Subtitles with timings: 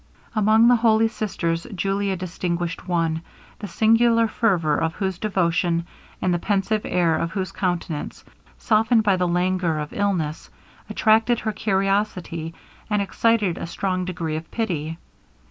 [0.35, 3.21] Among the holy sisters, Julia distinguished one,
[3.59, 5.85] the singular fervor of whose devotion,
[6.23, 8.25] and the pensive air of whose countenance,
[8.57, 10.49] softened by the languor of illness,
[10.89, 12.51] attracted her curiosity,
[12.89, 14.97] and excited a strong degree of pity.